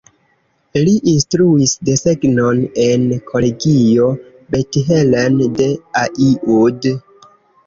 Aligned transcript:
Li 0.85 0.93
instruis 1.11 1.73
desegnon 1.89 2.61
en 2.85 3.03
Kolegio 3.27 4.09
Bethlen 4.57 5.39
de 5.61 5.69
Aiud. 6.03 6.91